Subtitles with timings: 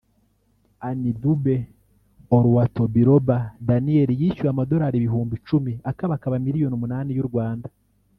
[0.87, 1.55] Anidugbe
[2.35, 7.67] Oluwatobiloba Daniel yishyuwe amadolari ibihumbi icumi [akabakaba miliyoni umunani y’u Rwanda]